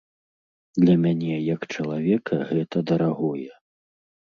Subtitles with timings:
[0.83, 3.51] Для мяне як чалавека гэта дарагое.